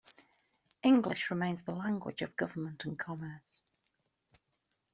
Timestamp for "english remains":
0.81-1.61